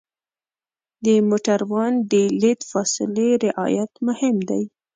د 1.05 1.07
موټروان 1.27 1.93
د 2.11 2.13
لید 2.41 2.59
فاصلې 2.71 3.29
رعایت 3.45 3.91
مهم 4.07 4.35
دی. 4.49 4.63